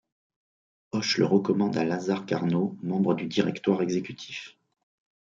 Hoche 0.93 1.19
le 1.19 1.25
recommande 1.25 1.77
à 1.77 1.83
Lazare 1.83 2.25
Carnot, 2.25 2.75
membre 2.81 3.13
du 3.13 3.27
Directoire 3.27 3.83
exécutif. 3.83 4.57